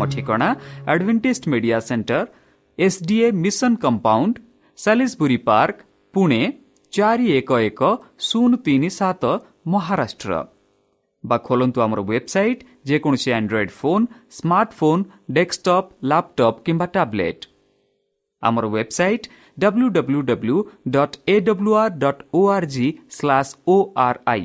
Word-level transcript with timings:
ଆମ 0.00 0.06
ଠିକଣା 0.12 0.48
Adventist 0.92 1.44
media 1.52 1.78
centre 1.88 2.24
SDA 2.78 3.26
mission 3.44 3.72
compound 3.84 4.34
Salisbury 4.78 5.38
park 5.48 5.76
Pune 6.14 6.40
ଚାରି 6.92 7.26
ଏକ 7.38 7.50
ଏକ 7.68 7.80
ଶୂନ 8.26 8.50
ତିନି 8.64 8.90
ସାତ 8.98 9.22
ମହାରାଷ୍ଟ୍ର 9.72 10.32
ବା 11.24 11.36
ଖୋଲନ୍ତୁ 11.46 11.78
ଆମର 11.84 12.00
ୱେବସାଇଟ୍ 12.10 12.64
ଯେକୌଣସି 12.88 13.30
Android 13.38 13.72
phone 13.80 14.04
smartphone 14.36 15.02
desktop 15.36 15.90
laptop 16.10 16.62
କିମ୍ବା 16.66 16.86
ଟ୍ୟାବ୍ଲେଟ୍ 16.94 17.42
ଆମର 18.42 18.64
website 18.76 19.26
W 19.56 19.88
W 19.96 20.20
W 20.30 20.56
dot 20.94 21.16
A 21.26 21.36
W 21.48 21.72
R 21.82 21.94
dot 22.02 22.22
O 22.32 22.40
R 22.54 22.68
G 22.74 22.86
slash 23.10 23.52
O 23.66 23.76
R 24.06 24.20
I 24.26 24.44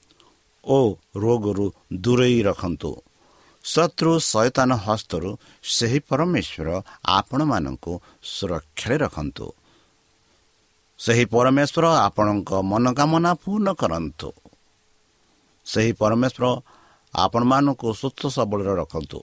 ଓ 0.63 0.95
ରୋଗରୁ 1.15 1.71
ଦୂରେଇ 1.93 2.43
ରଖନ୍ତୁ। 2.43 2.91
ଶତ୍ରୁ 3.63 4.19
ଶୈତାନ 4.19 4.71
ହସ୍ତରୁ 4.75 5.29
ସେହି 5.63 5.99
ପରମେଶ୍ୱର 5.99 6.83
ଆପଣମାନଙ୍କୁ 7.05 7.93
ସୁରକ୍ଷାରେ 8.23 8.97
ରଖନ୍ତୁ। 8.97 9.47
ସେହି 10.99 11.25
ପରମେଶ୍ୱର 11.25 11.85
ଆପଣଙ୍କ 12.07 12.49
ମନୋକାମନା 12.61 13.33
ପୂର୍ଣ୍ଣ 13.33 13.67
କରନ୍ତୁ। 13.73 14.29
ସେହି 15.65 15.93
ପରମେଶ୍ୱର 15.93 16.45
ଆପଣମାନଙ୍କୁ 17.13 17.87
ସୁସ୍ଥ 17.93 18.21
ସବଳରେ 18.27 18.73
ରଖନ୍ତୁ। 18.75 19.19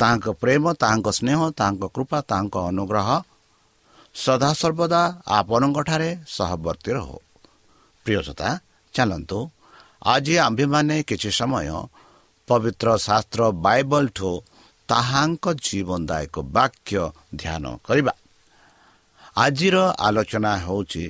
ତାହାଙ୍କ 0.00 0.26
ପ୍ରେମ 0.40 0.64
ତାହାଙ୍କ 0.72 1.08
ସ୍ନେହ 1.08 1.40
ତାହାଙ୍କ 1.50 1.84
କୃପା 1.94 2.18
ତାହାଙ୍କ 2.20 2.56
ଅନୁଗ୍ରହ 2.56 3.08
ସଦାସର୍ବଦା 4.14 5.02
ଆପଣଙ୍କଠାରେ 5.26 6.10
ସହବର୍ତ୍ତୀ 6.26 6.90
ରହୁ। 6.92 7.18
ପ୍ରିୟସତା 8.06 8.48
ଚାଲନ୍ତୁ 8.94 9.38
ଆଜି 10.06 10.34
ଆମ୍ଭେମାନେ 10.38 10.96
କିଛି 11.02 11.30
ସମୟ 11.30 11.68
ପବିତ୍ର 12.48 12.88
ଶାସ୍ତ୍ର 12.96 13.40
ବାଇବଲଠୁ 13.66 14.30
ତାହାଙ୍କ 14.88 15.44
ଜୀବନଦାୟକ 15.66 16.34
ବାକ୍ୟ 16.56 17.02
ଧ୍ୟାନ 17.36 17.64
କରିବା। 17.86 18.14
ଆଜିର 19.36 19.76
ଆଲୋଚନା 19.98 20.52
ହେଉଛି 20.56 21.04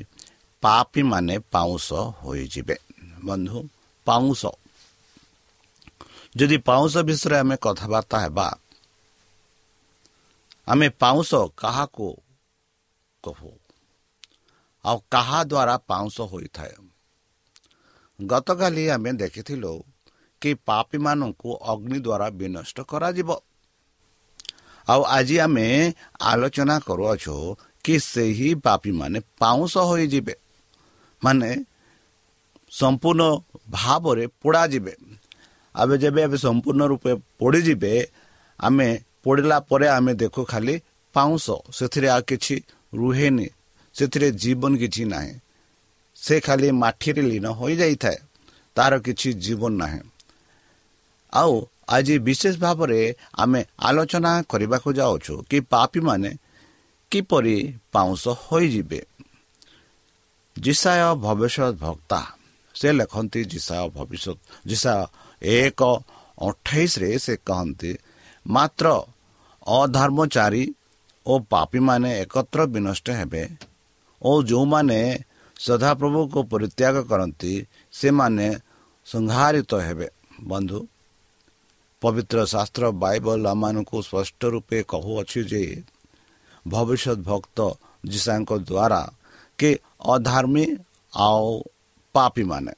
ପାପୀମାନେ 0.62 1.36
ପାଉଁଶ 1.52 1.88
ହୋଇଯିବେ। 2.22 2.76
ବନ୍ଧୁ 3.24 3.58
ପାଉଁଶ 4.06 4.42
ଯଦି 6.36 6.56
ପାଉଁଶ 6.58 6.94
ବିଷୟରେ 7.08 7.36
ଆମେ 7.38 7.56
କଥାବାର୍ତ୍ତା 7.56 8.16
ହେବା 8.18 8.48
ଆମେ 10.68 10.88
ପାଉଁଶ 11.02 11.30
କାହାକୁ 11.56 12.08
କହୁ? 13.24 13.50
ଆଉ 14.84 14.98
କାହା 15.10 15.40
ଦ୍ୱାରା 15.44 15.74
ପାଉଁଶ 15.90 16.16
ହୋଇଥାଏ? 16.20 16.74
ଗତକାଲି 18.20 18.88
ଆମେ 18.88 19.12
ଦେଖିଥିଲୁ 19.12 19.72
କି 20.40 20.54
ପାପୀମାନଙ୍କୁ 20.54 21.50
ଅଗ୍ନି 21.62 21.98
ଦ୍ୱାରା 21.98 22.30
ବିନଷ୍ଟ 22.30 22.80
କରାଯିବ। 22.80 23.30
ଆଉ 24.88 25.02
ଆଜି 25.02 25.38
ଆମେ 25.38 25.94
ଆଲୋଚନା 26.20 26.76
କରୁଅଛୁ 26.78 27.36
କି 27.84 27.94
ସେହି 27.98 28.54
ପାପୀମାନେ 28.54 29.20
ପାଉଁଶ 29.38 29.74
ହୋଇଯିବେ। 29.78 30.34
ମାନେ 31.24 31.50
ସମ୍ପୂର୍ଣ୍ଣ 32.70 33.22
ଭାବରେ 33.70 34.26
ପୋଡ଼ାଯିବେ। 34.26 34.94
ଏବେ 35.74 35.98
ଯେବେ 35.98 36.20
ଏବେ 36.22 36.36
ସମ୍ପୂର୍ଣ୍ଣ 36.36 36.82
ରୂପେ 36.86 37.12
ପୋଡ଼ିଯିବେ 37.38 37.92
ଆମେ 38.60 38.88
ପୋଡ଼ିଲା 39.24 39.60
ପରେ 39.60 39.88
ଆମେ 39.88 40.12
ଦେଖୁ 40.14 40.42
ଖାଲି 40.44 40.74
ପାଉଁଶ। 41.14 41.46
ସେଥିରେ 41.72 42.08
ଆଉ 42.08 42.22
କିଛି 42.22 42.54
ରୁହେନି। 42.94 43.46
ସେଥିରେ 43.94 44.28
ଜୀବନ 44.32 44.76
କିଛି 44.76 45.04
ନାହିଁ। 45.04 45.32
ସେ 46.26 46.36
ଖାଲି 46.40 46.68
ମାଟିରେ 46.74 47.22
ଲୀନ 47.22 47.46
ହୋଇଯାଇଥାଏ 47.58 48.18
ତାର 48.76 48.92
କିଛି 49.06 49.28
ଜୀବନ 49.44 49.72
ନାହିଁ 49.82 50.00
ଆଉ 51.32 51.54
ଆଜି 51.88 52.14
ବିଶେଷ 52.18 52.54
ଭାବରେ 52.58 53.00
ଆମେ 53.36 53.60
ଆଲୋଚନା 53.88 54.32
କରିବାକୁ 54.50 54.88
ଯାଉଛୁ 54.92 55.34
କି 55.50 55.58
ପାପୀମାନେ 55.72 56.30
କିପରି 57.12 57.56
ପାଉଁଶ 57.92 58.24
ହୋଇଯିବେ 58.42 59.00
ଜିସାୟ 60.56 61.02
ଭବିଷ୍ୟତ 61.22 61.72
ଭକ୍ତା 61.80 62.20
ସେ 62.74 62.88
ଲେଖନ୍ତି 62.92 63.40
ଜିସାୟ 63.52 63.84
ଭବିଷ୍ୟତ 63.96 64.36
ଜିସାୟ 64.66 65.00
ଏକ 65.42 65.80
ଅଠେଇଶରେ 66.38 67.10
ସେ 67.18 67.34
କହନ୍ତି 67.46 67.92
ମାତ୍ର 68.46 68.86
ଅଧର୍ମଚାରୀ 69.66 70.64
ଓ 71.26 71.32
ପାପୀମାନେ 71.50 72.10
ଏକତ୍ର 72.22 72.60
ବିନଷ୍ଟ 72.66 73.06
ହେବେ 73.20 73.42
ଓ 74.22 74.30
ଯେଉଁମାନେ 74.42 75.00
ସଦାପ୍ରଭୁକୁ 75.56 76.38
ପରିତ୍ୟାଗ 76.52 76.96
କରନ୍ତି 77.10 77.52
ସେମାନେ 77.94 78.46
ସଂହାରିତ 79.06 79.72
ହେବେ 79.86 80.08
ବନ୍ଧୁ 80.50 80.78
ପବିତ୍ର 82.02 82.38
ଶାସ୍ତ୍ର 82.46 82.84
ବାଇବଲ 83.02 83.40
ଆମମାନଙ୍କୁ 83.52 83.96
ସ୍ପଷ୍ଟ 84.02 84.40
ରୂପେ 84.54 84.78
କହୁଅଛି 84.86 85.40
ଯେ 85.50 85.62
ଭବିଷ୍ୟତ 86.66 87.18
ଭକ୍ତ 87.28 87.58
ଯୀଶାଙ୍କ 88.04 88.50
ଦ୍ୱାରା 88.62 89.02
କି 89.58 89.70
ଅଧର୍ମୀ 90.14 90.64
ଆଉ 91.12 91.46
ପାପୀମାନେ 92.14 92.72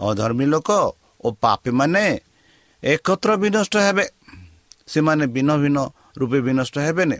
ଅଧର୍ମୀ 0.00 0.46
ଲୋକ 0.52 0.70
ଓ 1.24 1.28
ପାପୀମାନେ 1.42 2.04
ଏକତ୍ର 2.82 3.30
ବିନଷ୍ଟ 3.42 3.74
ହେବେ 3.86 4.04
ସେମାନେ 4.86 5.24
ଭିନ୍ନ 5.34 5.50
ଭିନ୍ନ 5.62 5.78
ରୂପେ 6.18 6.38
ବିନଷ୍ଟ 6.46 6.76
ହେବେନି 6.86 7.18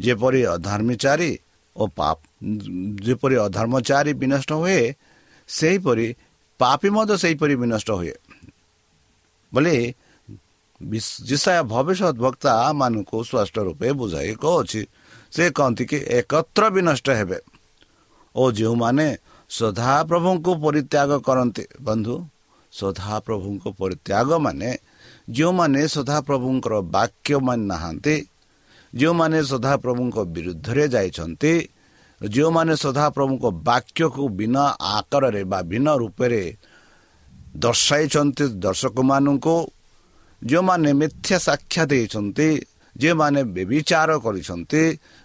ଯେପରି 0.00 0.40
ଅଧର୍ମୀଚାରୀ 0.54 1.30
ଓ 1.76 1.82
ପାପ। 1.98 2.16
ଯେପରି 3.06 3.36
ଅଧର୍ମଚାରୀ 3.46 4.12
ବିନଷ୍ଟ 4.20 4.50
ହୁଏ 4.62 4.80
ସେହିପରି 5.48 6.06
ପାପି 6.60 6.88
ମଧ୍ୟ 6.96 7.14
ସେହିପରି 7.22 7.54
ବିନଷ୍ଟ 7.62 7.88
ହୁଏ। 8.00 8.14
ବୋଲି 9.52 9.76
ଯିଶା 11.28 11.54
ଭବିଷ୍ୟତ 11.72 12.16
ବକ୍ତା 12.24 12.52
ମାନଙ୍କୁ 12.80 13.16
ସ୍ପଷ୍ଟ 13.28 13.56
ରୂପେ 13.66 13.88
ବୁଝାଇ 14.00 14.32
କହୁଛି 14.42 14.82
ସେ 15.34 15.44
କହନ୍ତି 15.56 15.84
କି 15.90 15.98
ଏକତ୍ର 16.18 16.62
ବିନଷ୍ଟ 16.76 17.06
ହେବେ। 17.18 17.38
ଓ 18.34 18.42
ଯେଉଁମାନେ 18.58 19.06
ସଦାପ୍ରଭୁଙ୍କୁ 19.50 20.52
ପରିତ୍ୟାଗ 20.64 21.10
କରନ୍ତି 21.26 21.64
ବନ୍ଧୁ 21.82 22.14
ସଦାପ୍ରଭୁଙ୍କ 22.72 23.64
ପରିତ୍ୟାଗ 23.80 24.28
ମାନେ 24.44 24.70
ଯେଉଁମାନେ 25.30 25.80
ସଦାପ୍ରଭୁଙ୍କର 25.94 26.74
ବାକ୍ୟ 26.96 27.32
ମାନି 27.46 27.64
ନାହାନ୍ତି 27.72 28.14
ଯେଉଁମାନେ 28.94 29.38
ସଦାପ୍ରଭୁଙ୍କ 29.42 30.16
ବିରୁଦ୍ଧରେ 30.34 30.84
ଯାଇଛନ୍ତି 30.88 31.52
ଯେଉଁମାନେ 32.20 32.74
ସଦାପ୍ରଭୁଙ୍କ 32.76 33.44
ବାକ୍ୟକୁ 33.68 34.24
ବିନା 34.38 34.64
ଆକାରରେ 34.96 35.42
ବା 35.52 35.58
ଭିନ୍ନ 35.70 35.88
ରୂପରେ 35.96 36.42
ଦର୍ଶାଇଛନ୍ତି 37.56 38.44
ଦର୍ଶକମାନଙ୍କୁ 38.60 39.56
ଯେଉଁମାନେ 40.42 40.90
ମିଥ୍ୟା 41.00 41.36
ସାକ୍ଷା 41.48 41.82
ଦେଇଛନ୍ତି 41.92 42.48
ଯେଉଁମାନେ 42.96 43.40
ବ୍ୟବିଚାର 43.56 44.10
କରିଛନ୍ତି 44.24 44.82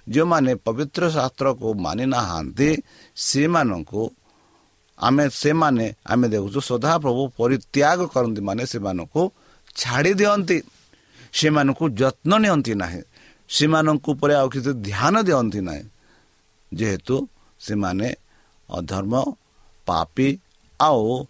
ଯେଉଁମାନେ 0.08 0.52
ପବିତ୍ର 0.66 1.04
ଶାସ୍ତ୍ରକୁ 1.16 1.68
ମାନି 1.86 2.06
ନାହାନ୍ତି 2.14 2.70
ସେମାନଙ୍କୁ 3.28 4.04
ଆମେ 4.98 5.26
ସେମାନେ 5.42 5.86
ଆମେ 6.06 6.26
ଦେଖୁଛୁ 6.34 6.60
ସଦାପ୍ରଭୁ 6.70 7.22
ପରିତ୍ୟାଗ 7.40 8.00
କରନ୍ତି 8.14 8.42
ମାନେ 8.48 8.64
ସେମାନଙ୍କୁ 8.72 9.22
ଛାଡ଼ି 9.76 10.12
ଦିଅନ୍ତି 10.20 10.58
ସେମାନଙ୍କୁ 11.34 11.86
ଯତ୍ନ 12.02 12.32
ନିଅନ୍ତି 12.44 12.74
ନାହିଁ। 12.82 13.02
ସେମାନଙ୍କ 13.50 14.06
ଉପରେ 14.12 14.34
ଆଉ 14.36 14.48
କିଛି 14.50 14.72
ଧ୍ୟାନ 14.88 15.14
ଦିଅନ୍ତି 15.24 15.60
ନାହିଁ। 15.62 15.84
ଯେହେତୁ 16.74 17.16
ସେମାନେ 17.60 18.08
ଅଧର୍ମ 18.70 19.14
ପାପି 19.88 20.28
ଆଉ 20.80 21.26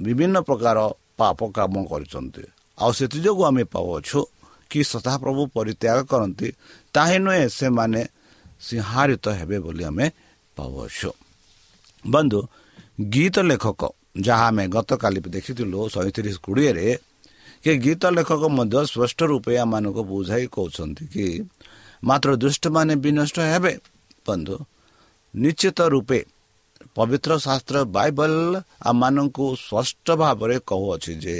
ବିଭିନ୍ନ 0.00 0.36
ପ୍ରକାର 0.40 0.78
ପାପ 1.18 1.38
କାମ 1.50 1.74
କରିଛନ୍ତି। 1.90 2.42
ଆଉ 2.78 2.90
ସେଥିଯୋଗୁଁ 2.92 3.44
ଆମେ 3.44 3.64
ପାଉଅଛୁ 3.64 4.20
କି 4.70 4.80
ସଦାପ୍ରଭୁ 4.84 5.42
ପରିତ୍ୟାଗ 5.56 5.98
କରନ୍ତି 6.04 6.48
ତାହିଁ 6.94 7.18
ନୁହେଁ 7.18 7.44
ସେମାନେ 7.50 8.00
ସିଂହାରିତ 8.60 9.26
ହେବେ 9.28 9.58
ବୋଲି 9.58 9.84
ଆମେ 9.84 10.06
ପାଉଅଛୁ। 10.56 11.10
ବନ୍ଧୁ 12.04 12.40
ଗୀତ 13.10 13.36
ଲେଖକ 13.50 13.82
ଯାହା 14.20 14.46
ଆମେ 14.46 14.64
ଗତକାଲି 14.68 15.20
ଦେଖିଥିଲୁ 15.26 15.78
ସଇଁତିରିଶ 15.88 16.36
କୋଡ଼ିଏରେ 16.42 16.86
କି 17.64 17.72
ଗୀତ 17.78 18.02
ଲେଖକ 18.06 18.42
ମଧ୍ୟ 18.58 18.78
ସ୍ପଷ୍ଟ 18.86 19.18
ରୂପେ 19.22 19.52
ଆମମାନଙ୍କୁ 19.58 20.02
ବୁଝାଇ 20.04 20.46
କହୁଛନ୍ତି 20.46 21.04
କି 21.14 21.26
ମାତ୍ର 22.04 22.30
ଦୁଷ୍ଟମାନେ 22.36 22.94
ବିନଷ୍ଟ 23.04 23.36
ହେବେ। 23.52 23.72
ବନ୍ଧୁ 24.26 24.56
ନିଶ୍ଚିତ 25.34 25.78
ରୂପେ 25.94 26.18
ପବିତ୍ର 26.94 27.32
ଶାସ୍ତ୍ର 27.38 27.76
ବାଇବଲ 27.96 28.32
ଆମମାନଙ୍କୁ 28.82 29.46
ସ୍ପଷ୍ଟ 29.56 30.06
ଭାବରେ 30.22 30.56
କହୁଅଛି 30.66 31.12
ଯେ 31.14 31.36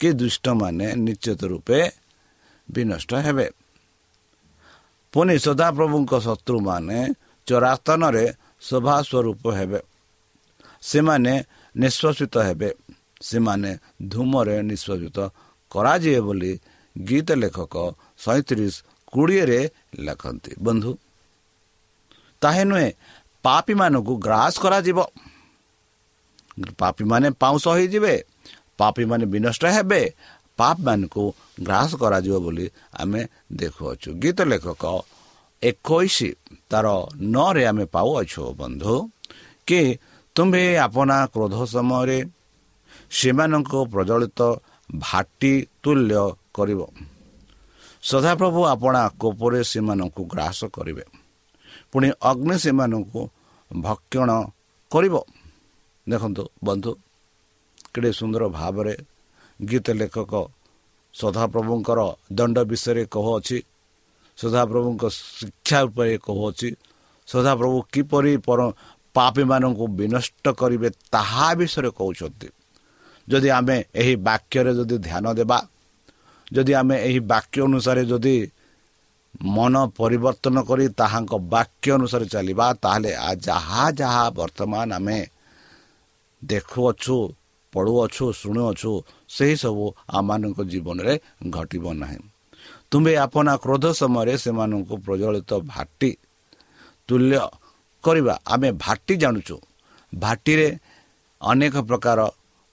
କି 0.00 0.08
ଦୁଷ୍ଟମାନେ 0.12 0.86
ନିଶ୍ଚିତ 0.96 1.40
ରୂପେ 1.44 1.78
ବିନଷ୍ଟ 2.68 3.10
ହେବେ। 3.14 3.46
ପୁଣି 5.12 5.34
ସଦାପ୍ରଭୁଙ୍କ 5.38 6.12
ଶତ୍ରୁମାନେ 6.26 6.98
ଚରାସ୍ଥାନରେ 7.46 8.24
ଶୋଭା 8.60 8.96
ସ୍ୱରୂପ 9.02 9.42
ହେବେ। 9.58 9.80
ସେମାନେ 10.82 11.34
ନିଷ୍ପଷିତ 11.76 12.34
ହେବେ। 12.38 12.70
ସେମାନେ 13.20 13.70
ଧୂମରେ 14.08 14.56
ନିଷ୍ପଷିତ 14.62 15.18
କରାଯିବେ 15.72 16.20
ବୋଲି 16.20 16.52
ଗୀତ 16.96 17.28
ଲେଖକ 17.34 17.74
ସଇଁତିରିଶ 18.18 18.74
କୋଡ଼ିଏରେ 19.12 19.60
ଲେଖନ୍ତି। 19.98 20.52
ବନ୍ଧୁ 20.62 20.90
ତାହା 22.42 22.62
ନୁହେଁ 22.64 22.88
ପାପୀମାନଙ୍କୁ 23.44 24.14
ଗ୍ରାସ 24.26 24.54
କରାଯିବ। 24.64 24.98
ପାପୀମାନେ 26.78 27.28
ପାଉଁଶ 27.42 27.64
ହୋଇଯିବେ 27.68 28.14
ପାପୀମାନେ 28.78 29.24
ବିନଷ୍ଟ 29.26 29.62
ହେବେ 29.76 30.02
ପାପମାନଙ୍କୁ 30.58 31.24
ଗ୍ରାସ 31.62 31.90
କରାଯିବ 32.02 32.36
ବୋଲି 32.44 32.66
ଆମେ 32.94 33.20
ଦେଖୁଅଛୁ। 33.52 34.08
ଗୀତ 34.22 34.38
ଲେଖକ 34.50 34.84
ଏକୋଇଶ 35.62 36.16
ତାର 36.70 36.86
ନଅରେ 37.34 37.62
ଆମେ 37.66 37.84
ପାଉଅଛୁ। 37.94 38.42
ବନ୍ଧୁ 38.60 38.94
କି 39.66 39.80
ତୁମ୍ଭେ 40.36 40.64
ଆପଣା 40.86 41.16
କ୍ରୋଧ 41.32 41.56
ସମୟରେ 41.74 42.18
ସେମାନଙ୍କ 43.18 43.72
ପ୍ରଜ୍ୱଳିତ 43.92 44.40
ଭାଟି 45.00 45.52
ତୁଲ୍ୟ 45.82 46.22
କରିବ। 46.56 46.80
ସଦାପ୍ରଭୁ 48.02 48.60
ଆପଣା 48.74 49.02
କୋପରେ 49.20 49.60
ସେମାନଙ୍କୁ 49.72 50.22
ଗ୍ରାସ 50.32 50.60
କରିବେ। 50.76 51.04
ପୁଣି 51.92 52.08
ଅଗ୍ନି 52.30 52.56
ସେମାନଙ୍କୁ 52.64 53.20
ଭକ୍ଷଣ 53.70 54.30
କରିବ। 54.90 55.14
ଦେଖନ୍ତୁ 56.06 56.42
ବନ୍ଧୁ 56.66 56.90
କେଡ଼େ 57.92 58.10
ସୁନ୍ଦର 58.18 58.42
ଭାବରେ 58.58 58.94
ଗୀତ 59.60 59.86
ଲେଖକ 60.00 60.32
ସଦାପ୍ରଭୁଙ୍କର 61.14 62.00
ଦଣ୍ଡ 62.38 62.56
ବିଷୟରେ 62.70 63.02
କହୁଅଛି 63.14 63.58
ସଦାପ୍ରଭୁଙ୍କ 64.38 65.02
ଶିକ୍ଷା 65.18 65.78
ଉପରେ 65.86 66.14
କହୁଅଛି 66.26 66.68
ସଦାପ୍ରଭୁ 67.28 67.78
କିପରି 67.92 68.32
ପର 68.46 68.60
ପାପୀମାନଙ୍କୁ 69.14 69.84
ବିନଷ୍ଟ 69.98 70.44
କରିବେ 70.60 70.88
ତାହା 71.12 71.48
ବିଷୟରେ 71.58 71.90
କହୁଛନ୍ତି। 72.00 72.48
ଯଦି 73.28 73.48
ଆମେ 73.50 73.76
ଏହି 73.92 74.14
ବାକ୍ୟରେ 74.26 74.72
ଯଦି 74.78 74.96
ଧ୍ୟାନ 74.98 75.24
ଦେବା 75.34 75.58
ଯଦି 76.52 76.72
ଆମେ 76.74 76.96
ଏହି 77.06 77.20
ବାକ୍ୟ 77.24 77.58
ଅନୁସାରେ 77.62 78.02
ଯଦି 78.04 78.36
ମନ 79.46 79.74
ପରିବର୍ତ୍ତନ 79.98 80.56
କରି 80.62 80.86
ତାହାଙ୍କ 80.94 81.32
ବାକ୍ୟ 81.48 81.86
ଅନୁସାରେ 81.90 82.26
ଚାଲିବା 82.26 82.66
ତାହେଲେ 82.82 83.10
ଯାହା 83.40 83.82
ଯାହା 83.92 84.24
ବର୍ତ୍ତମାନ 84.30 84.88
ଆମେ 84.94 85.18
ଦେଖୁଅଛୁ 86.42 87.16
ପଢ଼ୁଅଛୁ 87.72 88.24
ଶୁଣୁଅଛୁ 88.32 88.92
ସେହିସବୁ 89.28 89.84
ଆମମାନଙ୍କ 90.10 90.58
ଜୀବନରେ 90.72 91.14
ଘଟିବ 91.50 91.84
ନାହିଁ 91.94 92.20
ତୁମ୍ଭେ 92.90 93.12
ଆପଣା 93.16 93.52
କ୍ରୋଧ 93.56 93.84
ସମୟରେ 93.92 94.34
ସେମାନଙ୍କୁ 94.36 94.94
ପ୍ରଜ୍ୱଳିତ 95.04 95.50
ଭାଟି 95.66 96.10
ତୁଲ୍ୟ 97.08 97.34
କରିବା 98.04 98.34
ଆମେ 98.44 98.68
ଭାଟି 98.78 99.14
ଜାଣୁଛୁ 99.16 99.56
ଭାଟିରେ 100.12 100.68
ଅନେକ 101.40 101.74
ପ୍ରକାର 101.88 102.18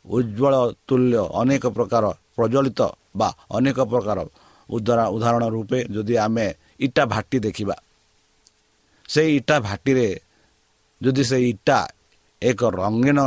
ଉଜ୍ଜଳ 0.05 0.53
ତୁଲ୍ୟ 0.87 1.21
ଅନେକ 1.41 1.63
ପ୍ରକାର 1.75 2.03
ପ୍ରଜ୍ୱଳିତ 2.35 2.81
ବା 3.19 3.29
ଅନେକ 3.57 3.79
ପ୍ରକାର 3.91 4.19
ଉଦାହରଣ 4.69 5.43
ରୂପେ 5.55 5.79
ଯଦି 5.93 6.15
ଆମେ 6.25 6.45
ଇଟା 6.85 7.03
ଭାଟି 7.13 7.37
ଦେଖିବା। 7.45 7.75
ସେଇ 9.09 9.29
ଇଟା 9.39 9.55
ଭାଟିରେ 9.67 10.07
ଯଦି 11.01 11.23
ସେ 11.29 11.37
ଇଟା 11.51 11.79
ଏକ 12.41 12.61
ରଙ୍ଗୀନ 12.81 13.19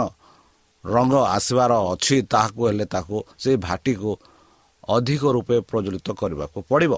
ରଙ୍ଗ 0.85 1.14
ଆସିବାର 1.37 1.73
ଅଛି 1.93 2.16
ତାହାକୁ 2.33 2.61
ହେଲେ 2.69 2.87
ତାକୁ 2.95 3.16
ସେଇ 3.43 3.57
ଭାଟିକୁ 3.66 4.11
ଅଧିକ 4.88 5.23
ରୂପେ 5.37 5.57
ପ୍ରଜ୍ୱଳିତ 5.71 6.09
କରିବାକୁ 6.21 6.59
ପଡ଼ିବ। 6.71 6.93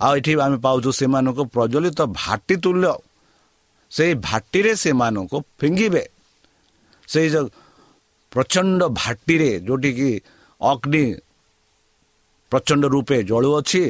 ଆଉ 0.00 0.12
ଏଠି 0.18 0.32
ଆମେ 0.44 0.58
ପାଉଛୁ 0.64 0.90
ସେମାନଙ୍କୁ 1.00 1.42
ପ୍ରଜ୍ୱଳିତ 1.54 2.00
ଭାଟି 2.20 2.54
ତୁଲ୍ୟ। 2.64 2.92
ସେଇ 3.92 4.12
ଭାଟିରେ 4.28 4.72
ସେମାନଙ୍କୁ 4.82 5.38
ଫିଙ୍ଗିବେ। 5.58 6.02
ସେଇ 7.08 7.28
ଯେଉଁ 7.34 7.46
ପ୍ରଚଣ୍ଡ 8.34 8.80
ଭାଟିରେ 9.00 9.50
ଯେଉଁଠିକି 9.66 10.10
ଅଗ୍ନି 10.60 11.04
ପ୍ରଚଣ୍ଡ 12.52 12.84
ରୂପେ 12.94 13.16
ଜଳୁଅଛି 13.30 13.82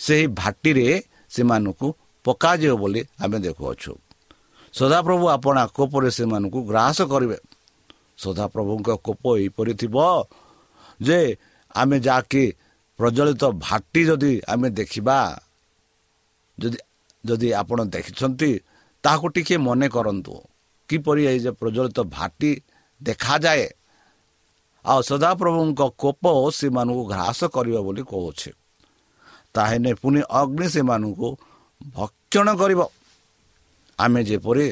ସେହି 0.00 0.26
ଭାଟିରେ 0.40 0.86
ସେମାନଙ୍କୁ 1.34 1.88
ପକାଯିବ 2.24 2.72
ବୋଲି 2.82 3.00
ଆମେ 3.22 3.38
ଦେଖୁଅଛୁ। 3.46 3.92
ସଦାପ୍ରଭୁ 4.74 5.24
ଆପଣା 5.36 5.62
କୋପରେ 5.76 6.10
ସେମାନଙ୍କୁ 6.16 6.58
ଗ୍ରାସ 6.70 6.98
କରିବେ। 7.12 7.38
ସଦାପ୍ରଭୁଙ୍କ 8.22 8.88
କୋପ 9.06 9.24
ଏହିପରି 9.38 9.72
ଥିବ 9.80 9.96
ଯେ 11.00 11.18
ଆମେ 11.74 11.96
ଯାହାକି 12.06 12.44
ପ୍ରଜ୍ୱଳିତ 12.98 13.44
ଭାଟି 13.66 14.00
ଯଦି 14.08 14.32
ଆମେ 14.52 14.68
ଦେଖିବା 14.78 15.18
ଯଦି 16.58 16.78
ଯଦି 17.24 17.48
ଆପଣ 17.60 17.78
ଦେଖିଛନ୍ତି 17.94 18.50
ତାହାକୁ 19.04 19.26
ଟିକେ 19.34 19.56
ମନେ 19.66 19.86
କରନ୍ତୁ। 19.88 20.34
କିପରି 20.88 21.22
ଏଇ 21.30 21.38
ଯେ 21.44 21.50
ପ୍ରଜ୍ୱଳିତ 21.60 21.98
ଭାଟି 22.16 22.52
ଦେଖାଯାଏ। 23.02 23.68
ଆଉ 24.84 25.00
ସଦାପ୍ରଭୁଙ୍କ 25.02 25.80
କୋପ 25.98 26.50
ସେମାନଙ୍କୁ 26.50 27.04
ଘ୍ରାସ 27.06 27.44
କରିବ 27.44 27.76
ବୋଲି 27.80 28.02
କହୁଛି। 28.02 28.50
ତାହେଲେ 29.54 29.94
ପୁଣି 29.94 30.20
ଅଗ୍ନି 30.30 30.68
ସେମାନଙ୍କୁ 30.68 31.28
ଭକ୍ଷଣ 31.88 32.48
କରିବ। 32.54 32.80
ଆମେ 33.98 34.20
ଯେପରି 34.24 34.66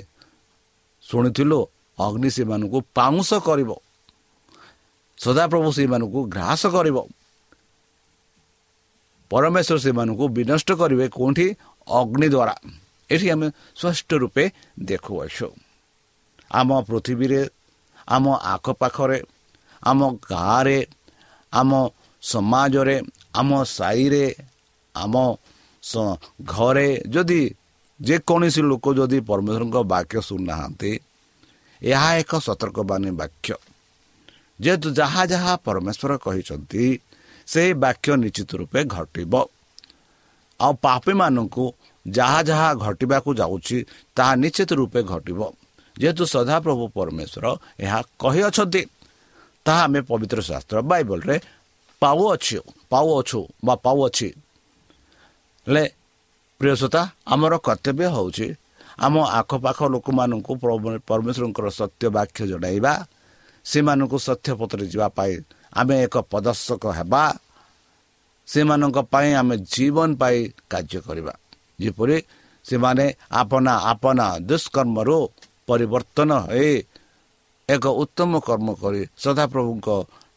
ଶୁଣିଥିଲୁ 1.03 1.67
ଅଗ୍ନି 1.99 2.31
ସେମାନଙ୍କୁ 2.31 2.79
ପାଉଁଶ 2.95 3.31
କରିବ। 3.35 3.71
ସଦାପ୍ରଭୁ 5.19 5.73
ସେମାନଙ୍କୁ 5.73 6.21
ଘ୍ରାସ 6.29 6.67
କରିବ। 6.67 6.97
ପରମେଶ୍ୱର 9.31 9.79
ସେମାନଙ୍କୁ 9.79 10.25
ବିନଷ୍ଟ 10.29 10.73
କରିବେ 10.73 11.09
କେଉଁଠି? 11.09 11.47
ଅଗ୍ନି 11.89 12.29
ଦ୍ୱାରା 12.29 12.55
ଏଠି 13.11 13.31
ଆମେ 13.31 13.51
ସ୍ପଷ୍ଟ 13.77 14.11
ରୂପେ 14.15 14.45
ଦେଖୁଅଛୁ। 14.85 15.49
ଆମ 16.53 16.69
ପୃଥିବୀରେ 16.83 17.41
ଆମ 18.09 18.25
ଆଖପାଖରେ 18.53 19.19
ଆମ 19.83 20.01
ଗାଁରେ 20.31 20.79
ଆମ 21.53 21.71
ସମାଜରେ 22.23 22.97
ଆମ 23.35 23.51
ସାହିରେ 23.69 24.27
ଆମ 24.95 25.15
ଘରେ 26.45 26.89
ଯଦି 27.09 27.43
ଯେକୌଣସି 28.01 28.63
ଲୋକ 28.71 28.87
ଯଦି 28.95 29.19
ପରମେଶ୍ୱରଙ୍କ 29.21 29.77
ବାକ୍ୟ 29.93 30.21
ଶୁଣୁନାହାନ୍ତି 30.21 30.93
ଏହା 31.83 32.09
ଏକ 32.17 32.33
ସତର୍କବାଣୀ 32.39 33.11
ବାକ୍ୟ। 33.21 33.55
ଯେହେତୁ 34.61 34.89
ଯାହା 34.91 35.23
ଯାହା 35.27 35.53
ପରମେଶ୍ୱର 35.67 36.13
କହିଛନ୍ତି 36.25 36.85
ସେହି 37.47 37.73
ବାକ୍ୟ 37.75 38.11
ନିଶ୍ଚିତ 38.23 38.51
ରୂପେ 38.61 38.81
ଘଟିବ। 38.95 39.33
ଆଉ 40.61 40.73
ପାପୀମାନଙ୍କୁ 40.83 41.65
ଯାହା 42.07 42.41
ଯାହା 42.43 42.69
ଘଟିବାକୁ 42.85 43.31
ଯାଉଛି 43.41 43.79
ତାହା 44.17 44.33
ନିଶ୍ଚିତ 44.35 44.71
ରୂପେ 44.73 45.01
ଘଟିବ। 45.03 45.41
ଯେହେତୁ 46.01 46.25
ସଦାପ୍ରଭୁ 46.35 46.85
ପରମେଶ୍ୱର 46.97 47.45
ଏହା 47.85 48.01
କହିଅଛନ୍ତି 48.23 48.83
ତାହା 49.67 49.83
ଆମେ 49.87 50.01
ପବିତ୍ର 50.11 50.39
ଶାସ୍ତ୍ର 50.49 50.77
ବାଇବଲରେ 50.91 51.37
ପାଉଅଛୁ 52.03 52.59
ପାଉଅଛୁ 52.93 53.41
ବା 53.67 53.75
ପାଉଅଛି। 53.85 54.29
ହେଲେ 55.67 55.85
ପ୍ରିୟସତା 56.61 57.03
ଆମର 57.33 57.53
କର୍ତ୍ତବ୍ୟ 57.67 58.07
ହେଉଛି 58.17 58.47
ଆମ 59.05 59.15
ଆଖପାଖ 59.41 59.79
ଲୋକମାନଙ୍କୁ 59.95 60.53
ପରମେଶ୍ୱରଙ୍କର 61.09 61.67
ସତ୍ୟ 61.81 62.05
ବାକ୍ୟ 62.17 62.41
ଜଣାଇବା 62.51 62.93
ସେମାନଙ୍କୁ 63.65 64.19
ସତ୍ୟ 64.29 64.51
ପଥରେ 64.61 64.85
ଯିବା 64.93 65.09
ପାଇଁ 65.19 65.35
ଆମେ 65.81 65.95
ଏକ 66.07 66.15
ପଦର୍ଶକ 66.33 66.85
ହେବା 66.99 67.23
ସେମାନଙ୍କ 68.49 68.99
ପାଇଁ 69.13 69.31
ଆମେ 69.41 69.55
ଜୀବନ 69.73 70.09
ପାଇଁ 70.21 70.39
କାର୍ଯ୍ୟ 70.73 71.01
କରିବା। 71.07 71.35
ଯେପରି 71.79 72.17
ସେମାନେ 72.67 73.05
ଆପନା 73.41 73.75
ଆପନା 73.93 74.27
ଦୁଷ୍କର୍ମରୁ 74.49 75.19
ପରିବର୍ତ୍ତନ 75.69 76.31
ହୋଇ 76.49 76.73
ଏକ 77.69 77.85
ଉତ୍ତମ 78.03 78.33
କର୍ମ 78.49 78.69
କରି 78.83 79.03
ସଦାପ୍ରଭୁଙ୍କ 79.25 79.89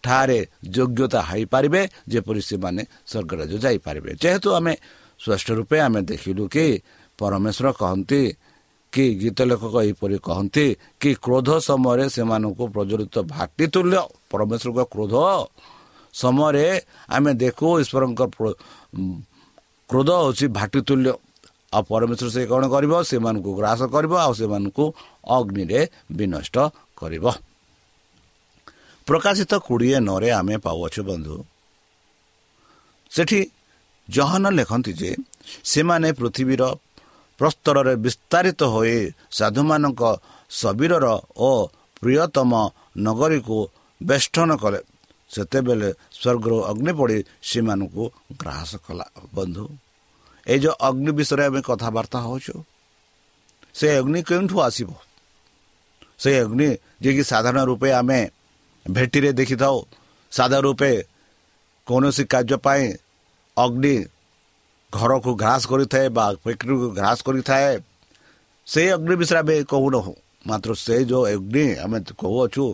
ଠାରେ 0.05 0.39
ଯୋଗ୍ୟତା 0.75 1.19
ହୋଇପାରିବେ 1.29 1.81
ଯେପରି 2.11 2.41
ସେମାନେ 2.50 2.81
ସ୍ୱର୍ଗରାଜ 3.11 3.51
ଯାଇପାରିବେ। 3.65 4.11
ଯେହେତୁ 4.21 4.50
ଆମେ 4.59 4.73
ସ୍ପଷ୍ଟ 5.19 5.47
ରୂପେ 5.57 5.77
ଆମେ 5.88 6.00
ଦେଖିଲୁ 6.11 6.43
କି 6.53 6.65
ପରମେଶ୍ୱର 7.19 7.67
କହନ୍ତି 7.81 8.21
କି 8.93 9.05
ଗୀତ 9.21 9.39
ଲେଖକ 9.50 9.75
ଏହିପରି 9.85 10.17
କହନ୍ତି 10.27 10.65
କି 11.01 11.11
କ୍ରୋଧ 11.23 11.50
ସମୟରେ 11.69 12.05
ସେମାନଙ୍କୁ 12.15 12.63
ପ୍ରଜ୍ୱଳିତ 12.75 13.15
ଭାଟି 13.33 13.65
ତୁଲ୍ୟ 13.73 13.97
ପରମେଶ୍ୱରଙ୍କ 14.31 14.81
କ୍ରୋଧ 14.93 15.15
ସମୟରେ 16.13 16.65
ଆମେ 17.15 17.31
ଦେଖୁ 17.43 17.67
ଈଶ୍ୱରଙ୍କ 17.81 18.21
କ୍ରୋଧ 19.89 20.09
ହେଉଛି 20.21 20.45
ଭାଟି 20.57 20.79
ତୁଲ୍ୟ। 20.88 21.11
ଆଉ 21.73 21.81
ପରମେଶ୍ୱର 21.89 22.27
ସେ 22.35 22.41
କ'ଣ 22.51 22.63
କରିବ? 22.73 22.93
ସେମାନଙ୍କୁ 23.09 23.51
ଗ୍ରାସ 23.59 23.81
କରିବ 23.93 24.13
ଆଉ 24.25 24.33
ସେମାନଙ୍କୁ 24.39 24.85
ଅଗ୍ନିରେ 25.35 25.79
ବିନଷ୍ଟ 26.17 26.55
କରିବ। 26.99 27.25
ପ୍ରକାଶିତ 29.07 29.51
କୋଡ଼ିଏ 29.67 29.97
ନରେ 30.07 30.29
ଆମେ 30.39 30.55
ପାଉଅଛୁ 30.65 31.01
ବନ୍ଧୁ 31.09 31.35
ସେଠି 33.11 33.39
ଜହନ 34.07 34.43
ଲେଖନ୍ତି 34.57 34.91
ଯେ 35.01 35.11
ସେମାନେ 35.71 36.09
ପୃଥିବୀର 36.19 36.63
ପ୍ରସ୍ତରରେ 37.39 37.93
ବିସ୍ତାରିତ 38.05 38.61
ହୋଇ 38.73 38.97
ସାଧୁମାନଙ୍କ 39.37 40.01
ଶବୀରର 40.51 41.05
ଓ 41.47 41.51
ପ୍ରିୟତମ 42.01 42.51
ନଗରୀକୁ 43.05 43.57
ବେଷ୍ଟନ 44.01 44.49
କଲେ। 44.63 44.79
ସେତେବେଳେ 45.31 45.89
ସ୍ୱର୍ଗରୁ 46.19 46.57
ଅଗ୍ନି 46.71 46.91
ପଡ଼ି 46.99 47.17
ସେମାନଙ୍କୁ 47.49 48.03
ଗ୍ରାସ 48.41 48.71
କଲା। 48.85 49.05
ବନ୍ଧୁ 49.35 49.63
ଏଇ 50.48 50.60
ଯେଉଁ 50.63 50.75
ଅଗ୍ନି 50.88 51.12
ବିଷୟରେ 51.12 51.43
ଆମେ 51.45 51.62
କଥାବାର୍ତ୍ତା 51.62 52.19
ହେଉଛୁ 52.25 52.55
ସେ 53.74 53.88
ଅଗ୍ନି 54.00 54.19
କେଉଁଠୁ 54.24 54.55
ଆସିବ 54.62 54.89
ସେ 56.19 56.29
ଅଗ୍ନି 56.43 56.69
ଯିଏକି 57.01 57.24
ସାଧାରଣ 57.24 57.60
ରୂପେ 57.63 57.89
ଆମେ 57.91 58.19
ଭେଟିରେ 58.86 59.31
ଦେଖିଥାଉ 59.33 59.77
ସାଧା 60.32 60.60
ରୂପେ 60.65 60.91
କୌଣସି 61.88 62.23
କାର୍ଯ୍ୟ 62.25 62.58
ପାଇଁ 62.65 62.84
ଅଗ୍ନି 63.58 63.95
ଘରକୁ 64.93 65.32
ଘ୍ରାସ 65.36 65.62
କରିଥାଏ 65.71 66.08
ବା 66.10 66.25
ଫ୍ୟାକ୍ଟ୍ରିକୁ 66.43 66.88
ଘ୍ରାସ 66.99 67.17
କରିଥାଏ 67.27 67.73
ସେଇ 68.67 68.89
ଅଗ୍ନି 68.95 69.15
ବିଷୟରେ 69.15 69.39
ଆମେ 69.39 69.56
କହୁନାହୁଁ 69.71 70.13
ମାତ୍ର 70.47 70.71
ସେ 70.86 70.95
ଯେଉଁ 71.06 71.23
ଅଗ୍ନି 71.36 71.65
ଆମେ 71.84 71.97
କହୁଅଛୁ 72.21 72.65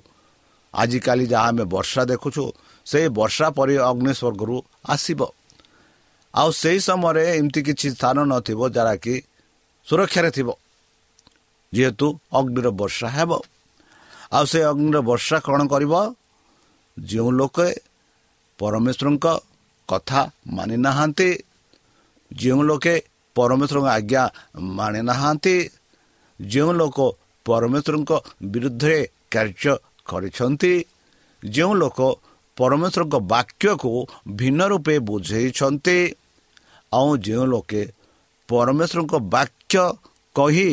ଆଜିକାଲି 0.73 1.25
ଯାହା 1.27 1.47
ଆମେ 1.47 1.63
ବର୍ଷା 1.73 2.01
ଦେଖୁଛୁ 2.11 2.43
ସେଇ 2.85 3.07
ବର୍ଷା 3.19 3.47
ପରି 3.57 3.75
ଅଗ୍ନି 3.89 4.13
ସ୍ୱର୍ଗରୁ 4.19 4.55
ଆସିବ। 4.85 5.21
ଆଉ 6.33 6.49
ସେହି 6.51 6.79
ସମୟରେ 6.79 7.23
ଏମିତି 7.37 7.61
କିଛି 7.61 7.87
ସ୍ଥାନ 7.89 8.17
ନଥିବ 8.25 8.69
ଯାହାକି 8.69 9.15
ସୁରକ୍ଷାରେ 9.87 10.31
ଥିବ। 10.31 10.49
ଯେହେତୁ 11.73 12.07
ଅଗ୍ନିର 12.33 12.67
ବର୍ଷା 12.69 13.07
ହେବ। 13.09 13.31
ଆଉ 14.31 14.45
ସେ 14.45 14.59
ଅଗ୍ନିର 14.63 14.97
ବର୍ଷା 15.01 15.37
କ'ଣ 15.39 15.59
କରିବ? 15.67 15.93
ଯେଉଁ 16.97 17.31
ଲୋକ 17.31 17.57
ପରମେଶ୍ୱରଙ୍କ 18.59 19.25
କଥା 19.89 20.31
ମାନି 20.47 20.77
ନାହାନ୍ତି 20.77 21.29
ଯେଉଁ 22.31 22.61
ଲୋକେ 22.63 22.95
ପରମେଶ୍ୱରଙ୍କ 23.35 23.87
ଆଜ୍ଞା 23.87 24.23
ମାନି 24.59 25.01
ନାହାନ୍ତି 25.01 25.55
ଯେଉଁ 26.41 26.71
ଲୋକ 26.73 26.97
ପରମେଶ୍ୱରଙ୍କ 27.45 28.11
ବିରୁଦ୍ଧରେ 28.43 28.99
କାର୍ଯ୍ୟ 29.31 29.73
କରିଛନ୍ତି 30.05 30.73
ଯେଉଁ 31.45 31.73
ଲୋକ 31.73 31.99
ପରମେଶ୍ୱରଙ୍କ 32.57 33.15
ବାକ୍ୟକୁ 33.33 33.91
ଭିନ୍ନ 34.39 34.59
ରୂପେ 34.71 34.95
ବୁଝେଇଛନ୍ତି। 35.07 35.97
ଆଉ 36.91 37.09
ଯେଉଁ 37.25 37.45
ଲୋକେ 37.53 37.81
ପରମେଶ୍ୱରଙ୍କ 38.49 39.13
ବାକ୍ୟ 39.35 39.75
କହି 40.35 40.69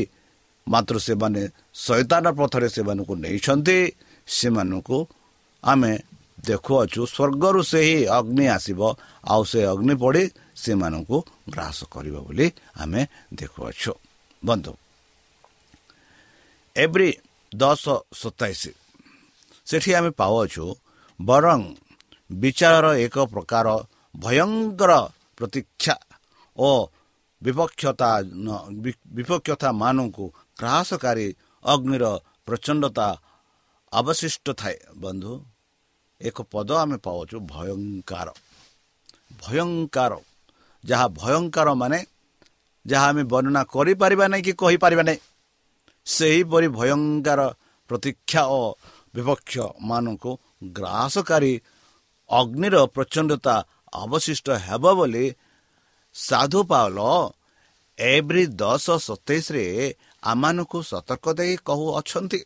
ମାତ୍ର 0.67 0.97
ସେମାନେ 1.07 1.43
ଶୈତାନ 1.85 2.25
ପଥରେ 2.39 2.69
ସେମାନଙ୍କୁ 2.75 3.15
ନେଇଛନ୍ତି 3.25 3.79
ସେମାନଙ୍କୁ 4.29 4.99
ଆମେ 5.65 5.93
ଦେଖୁଅଛୁ 6.47 7.01
ସ୍ୱର୍ଗରୁ 7.07 7.61
ସେହି 7.73 7.99
ଅଗ୍ନି 8.19 8.45
ଆସିବ 8.57 8.81
ଆଉ 9.33 9.43
ସେ 9.51 9.61
ଅଗ୍ନି 9.73 9.95
ପଡ଼ି 10.03 10.25
ସେମାନଙ୍କୁ 10.63 11.17
ଗ୍ରାସ 11.53 11.79
କରିବ 11.93 12.17
ବୋଲି 12.27 12.47
ଆମେ 12.83 13.01
ଦେଖୁଅଛୁ। 13.35 13.93
ବନ୍ଧୁ 14.43 14.73
ଏଭ୍ରି 16.77 17.11
ଦଶ 17.53 17.85
ସତାଇଶ 18.21 18.63
ସେଠି 19.67 19.91
ଆମେ 19.99 20.11
ପାଉଅଛୁ 20.21 20.65
ବରଂ 21.21 21.61
ବିଚାରର 22.31 22.87
ଏକ 22.97 23.17
ପ୍ରକାର 23.25 23.67
ଭୟଙ୍କର 24.17 24.93
ପ୍ରତୀକ୍ଷା 25.39 25.95
ଓ 26.57 26.71
ବିପକ୍ଷତା 27.43 28.11
ବିପକ୍ଷତା 29.17 29.69
ମାନଙ୍କୁ 29.73 30.25
ଗ୍ରାସକାରୀ 30.59 31.27
ଅଗ୍ନିର 31.65 32.05
ପ୍ରଚଣ୍ଡତା 32.47 33.07
ଅବଶିଷ୍ଟ 33.93 34.47
ଥାଏ। 34.51 34.77
ବନ୍ଧୁ 34.97 35.33
ଏକ 36.21 36.37
ପଦ 36.43 36.69
ଆମେ 36.73 36.97
ପାଉଛୁ 36.97 37.37
ଭୟଙ୍କର। 37.55 38.29
ଭୟଙ୍କର। 39.43 40.13
ଯାହା 40.85 41.07
ଭୟଙ୍କର 41.09 41.69
ମାନେ 41.75 41.99
ଯାହା 42.87 43.07
ଆମେ 43.09 43.23
ବର୍ଣ୍ଣନା 43.33 43.63
କରିପାରିବା 43.75 44.25
ନାହିଁ 44.29 44.43
କି 44.43 44.53
କହିପାରିବା 44.53 45.03
ନାହିଁ 45.03 45.21
ସେହିପରି 46.07 46.69
ଭୟଙ୍କର 46.69 47.41
ପ୍ରତୀକ୍ଷା 47.91 48.43
ଓ 48.59 48.61
ବିପକ୍ଷ 49.15 49.55
ମାନଙ୍କୁ 49.81 50.31
ଗ୍ରାସକାରୀ 50.73 51.55
ଅଗ୍ନିର 52.31 52.77
ପ୍ରଚଣ୍ଡତା 52.95 53.55
ଅବଶିଷ୍ଟ 53.93 54.47
ହେବ 54.67 54.85
ବୋଲି 54.95 55.27
ସାଧୁ 56.15 56.61
ପାଉଲ 56.65 56.99
ଏଭ୍ରି 57.99 58.45
ଦଶ 58.47 58.87
ସତେଇଶରେ 58.99 59.65
ଆମମାନଙ୍କୁ 60.23 60.79
ସତର୍କ 60.83 61.27
ଦେଇ 61.39 61.55
କହୁଅଛନ୍ତି 61.67 62.41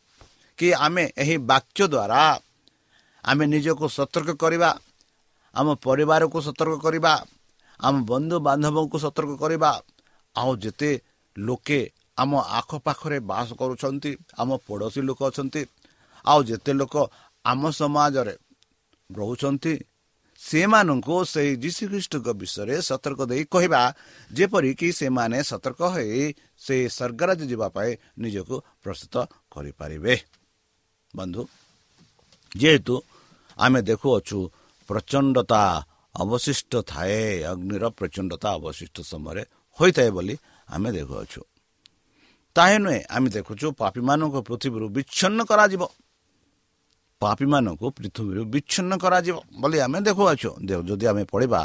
କି 0.59 0.68
ଆମେ 0.76 1.04
ଏହି 1.22 1.37
ବାକ୍ୟ 1.50 1.81
ଦ୍ୱାରା 1.87 2.22
ଆମେ 3.24 3.44
ନିଜକୁ 3.46 3.87
ସତର୍କ 3.88 4.31
କରିବା 4.35 4.70
ଆମ 5.54 5.66
ପରିବାରକୁ 5.87 6.38
ସତର୍କ 6.40 6.74
କରିବା 6.85 7.12
ଆମ 7.81 7.94
ବନ୍ଧୁବାନ୍ଧବଙ୍କୁ 8.04 8.96
ସତର୍କ 8.98 9.33
କରିବା। 9.37 9.70
ଆଉ 10.37 10.50
ଯେତେ 10.57 10.90
ଲୋକେ 11.37 11.81
ଆମ 12.18 12.31
ଆଖପାଖରେ 12.59 13.18
ବାସ 13.20 13.48
କରୁଛନ୍ତି 13.52 14.11
ଆମ 14.38 14.50
ପଡ଼ୋଶୀ 14.68 15.00
ଲୋକ 15.00 15.20
ଅଛନ୍ତି 15.31 15.62
ଆଉ 16.24 16.40
ଯେତେ 16.44 16.72
ଲୋକ 16.72 16.94
ଆମ 17.44 17.62
ସମାଜରେ 17.70 18.35
ରହୁଛନ୍ତି 19.11 19.72
ସେମାନଙ୍କୁ 20.40 21.16
ସେହି 21.24 21.53
ଯୀଶୁଖ୍ରୀଷ୍ଟଙ୍କ 21.57 22.29
ବିଷୟରେ 22.40 22.77
ସତର୍କ 22.83 23.20
ଦେଇ 23.27 23.44
କହିବା 23.44 23.83
ଯେପରିକି 24.31 24.88
ସେମାନେ 24.92 25.38
ସତର୍କ 25.42 25.81
ହୋଇ 25.94 26.35
ସେ 26.59 26.77
ସ୍ୱର୍ଗରାଜ 26.88 27.40
ଯିବା 27.51 27.68
ପାଇଁ 27.68 27.90
ନିଜକୁ 28.18 28.57
ପ୍ରସ୍ତୁତ 28.83 29.14
କରିପାରିବେ। 29.51 30.14
ବନ୍ଧୁ 31.16 31.42
ଯେହେତୁ 32.57 32.94
ଆମେ 33.59 33.81
ଦେଖୁଅଛୁ 33.83 34.38
ପ୍ରଚଣ୍ଡତା 34.88 35.62
ଅବଶିଷ୍ଟ 36.14 36.72
ଥାଏ 36.83 37.42
ଅଗ୍ନିର 37.53 37.85
ପ୍ରଚଣ୍ଡତା 37.88 38.48
ଅବଶିଷ୍ଟ 38.59 38.96
ସମୟରେ 39.03 39.42
ହୋଇଥାଏ 39.79 40.11
ବୋଲି 40.11 40.35
ଆମେ 40.68 40.88
ଦେଖୁଅଛୁ। 40.92 41.40
ତାହା 42.57 42.77
ନୁହେଁ 42.79 43.01
ଆମେ 43.14 43.29
ଦେଖୁଛୁ 43.31 43.66
ପାପୀମାନଙ୍କୁ 43.81 44.40
ପୃଥିବୀରୁ 44.48 44.87
ବିଚ୍ଛିନ୍ନ 44.96 45.40
କରାଯିବ। 45.51 45.83
ପାପୀମାନଙ୍କୁ 47.20 47.87
ପୃଥିବୀରୁ 47.96 48.42
ବିଚ୍ଛିନ୍ନ 48.52 48.92
କରାଯିବ 48.96 49.37
ବୋଲି 49.61 49.78
ଆମେ 49.78 49.98
ଦେଖୁଅଛୁ। 50.00 50.50
ଯଦି 50.88 51.04
ଆମେ 51.11 51.22
ପଢ଼ିବା 51.33 51.61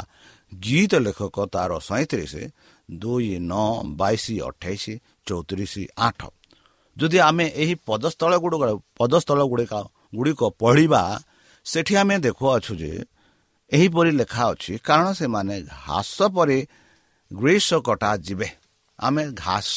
ଗୀତ 0.52 0.92
ଲେଖକ 1.06 1.36
ତାର 1.54 1.70
ସଇଁତିରିଶ 1.80 2.34
ଦୁଇ 2.88 3.30
ନଅ 3.42 3.68
ବାଇଶ 3.96 4.24
ଅଠେଇଶ 4.48 4.84
ଚଉତିରିଶ 5.26 5.74
ଆଠ। 5.98 6.20
ଯଦି 6.96 7.18
ଆମେ 7.28 7.46
ଏହି 7.54 7.74
ପଦସ୍ଥଳ 7.86 8.32
ଗୁଡ଼ିକ 8.38 8.64
ପଦସ୍ଥଳ 8.98 9.40
ଗୁଡ଼ିକ 9.44 9.74
ଗୁଡ଼ିକ 10.14 10.42
ପଢ଼ିବା 10.60 11.02
ସେଠି 11.66 11.94
ଆମେ 11.96 12.16
ଦେଖୁଅଛୁ 12.26 12.72
ଯେ 12.76 12.92
ଏହିପରି 13.72 14.10
ଲେଖା 14.10 14.44
ଅଛି 14.52 14.72
କାରଣ 14.78 15.06
ସେମାନେ 15.12 15.54
ଘାସ 15.78 16.16
ପରି 16.34 16.58
ଗ୍ରୀଷ 17.30 17.68
କଟା 17.86 18.10
ଯିବେ। 18.26 18.48
ଆମେ 18.98 19.22
ଘାସ। 19.36 19.76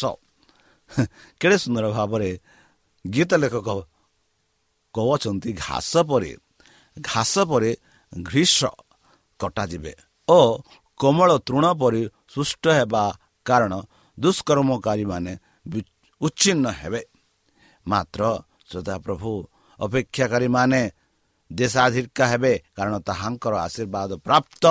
କେଡ଼େ 1.40 1.58
ସୁନ୍ଦର 1.58 1.86
ଭାବରେ 1.92 2.30
ଗୀତ 3.06 3.32
ଲେଖକ 3.34 3.68
କହୁଛନ୍ତି 4.98 5.50
ଘାସ 5.64 5.92
ପରେ 6.10 6.32
ଘାସ 6.98 7.34
ପରେ 7.50 7.72
ଗ୍ରୀଷ୍ମ 8.12 8.64
କଟାଯିବେ 9.40 9.94
ଓ 10.28 10.40
କୋମଳ 11.00 11.30
ତୃଣ 11.48 11.66
ପରି 11.80 12.02
ସୁଷ୍ଟ 12.34 12.64
ହେବା 12.78 13.04
କାରଣ 13.46 13.74
ଦୁଷ୍କର୍ମକାରୀମାନେ 14.18 15.34
ଉଚ୍ଛିନ୍ନ 16.22 16.66
ହେବେ। 16.80 17.02
ମାତ୍ର 17.86 18.22
ସଦାପ୍ରଭୁ 18.72 19.32
ଅପେକ୍ଷାକାରୀମାନେ 19.80 20.82
ଦେଶାଧିକା 21.52 22.26
ହେବେ 22.32 22.54
କାରଣ 22.78 22.96
ତାହାଙ୍କର 23.08 23.54
ଆଶୀର୍ବାଦ 23.68 24.12
ପ୍ରାପ୍ତ। 24.26 24.64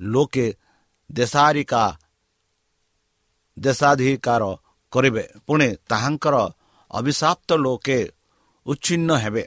ଲୋକେ 0.00 0.46
ଦେଶାରିକା 1.10 1.82
ଦେଶାଧିକାର 3.56 4.42
କରିବେ। 4.92 5.24
ପୁଣି 5.46 5.68
ତାହାଙ୍କର 5.90 6.36
ଅଭିଶାପ୍ତ 6.90 7.50
ଲୋକେ 7.64 7.98
ଉଚ୍ଛିନ୍ନ 8.68 9.10
ହେବେ। 9.22 9.44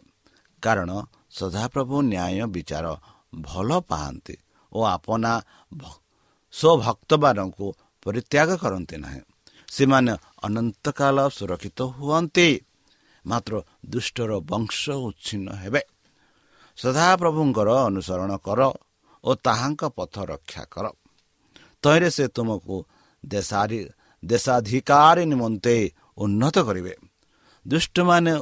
କାରଣ 0.63 0.89
ସଦାପ୍ରଭୁ 1.39 1.95
ନ୍ୟାୟ 2.11 2.39
ବିଚାର 2.55 2.85
ଭଲ 3.41 3.69
ପାଆନ୍ତି 3.89 4.35
ଓ 4.71 4.79
ଆପନା 4.95 5.33
ସ୍ୱଭକ୍ତମାନଙ୍କୁ 6.53 7.67
ପରିତ୍ୟାଗ 8.03 8.49
କରନ୍ତି 8.63 8.95
ନାହିଁ। 9.03 9.21
ସେମାନେ 9.67 10.13
ଅନନ୍ତକାଳ 10.43 11.17
ସୁରକ୍ଷିତ 11.37 11.79
ହୁଅନ୍ତି। 11.95 12.47
ମାତ୍ର 13.25 13.53
ଦୁଷ୍ଟର 13.85 14.31
ବଂଶ 14.51 14.81
ଉଚ୍ଛିନ୍ନ 15.07 15.47
ହେବେ। 15.61 15.81
ସଦାପ୍ରଭୁଙ୍କର 16.77 17.69
ଅନୁସରଣ 17.89 18.31
କର 18.45 18.61
ଓ 19.23 19.29
ତାହାଙ୍କ 19.45 19.81
ପଥ 19.97 20.15
ରକ୍ଷା 20.31 20.63
କର। 20.73 20.85
ତହିଁରେ 21.83 22.09
ସେ 22.15 22.25
ତୁମକୁ 22.35 22.75
ଦେଶାଧିକାର 24.23 25.17
ନିମନ୍ତେ 25.31 25.75
ଉନ୍ନତ 26.17 26.55
କରିବେ। 26.67 26.93
ଦୁଷ୍ଟମାନେ 27.65 28.33